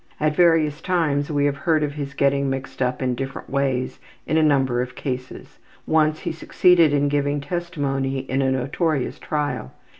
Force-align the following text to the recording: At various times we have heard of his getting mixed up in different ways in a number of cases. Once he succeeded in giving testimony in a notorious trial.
At 0.19 0.35
various 0.35 0.81
times 0.81 1.29
we 1.29 1.45
have 1.45 1.57
heard 1.57 1.83
of 1.83 1.93
his 1.93 2.15
getting 2.15 2.49
mixed 2.49 2.81
up 2.81 3.03
in 3.03 3.13
different 3.13 3.51
ways 3.51 3.99
in 4.25 4.35
a 4.35 4.41
number 4.41 4.81
of 4.81 4.95
cases. 4.95 5.59
Once 5.85 6.21
he 6.21 6.31
succeeded 6.31 6.91
in 6.91 7.07
giving 7.07 7.39
testimony 7.39 8.21
in 8.21 8.41
a 8.41 8.49
notorious 8.49 9.19
trial. 9.19 9.73